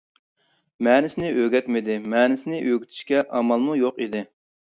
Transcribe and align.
مەنىسىنى 0.87 1.27
ئۆگەتمىدى، 1.41 1.97
مەنىسىنى 2.15 2.61
ئۆگىتىشكە 2.71 3.23
ئامالمۇ 3.41 3.79
يوق 3.85 4.01
ئىدى. 4.07 4.27